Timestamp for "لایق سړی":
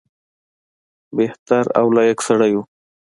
1.95-2.51